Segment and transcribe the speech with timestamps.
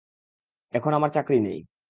[0.73, 1.59] এখন আমার চাকরি নেই।